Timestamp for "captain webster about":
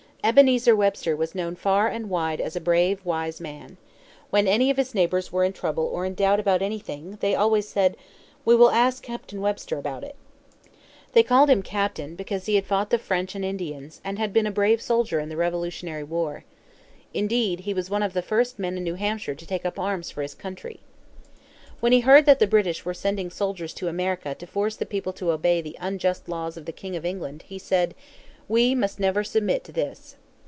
9.01-10.03